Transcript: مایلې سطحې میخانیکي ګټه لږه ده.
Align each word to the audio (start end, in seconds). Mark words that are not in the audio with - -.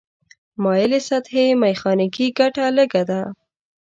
مایلې 0.63 0.99
سطحې 1.09 1.45
میخانیکي 1.63 2.27
ګټه 2.39 2.65
لږه 2.77 3.03
ده. 3.09 3.21